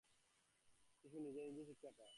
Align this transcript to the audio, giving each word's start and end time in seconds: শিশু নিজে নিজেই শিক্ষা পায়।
শিশু 0.99 1.17
নিজে 1.19 1.41
নিজেই 1.47 1.65
শিক্ষা 1.65 1.89
পায়। 1.89 2.09